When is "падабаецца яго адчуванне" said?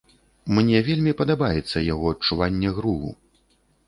1.19-2.73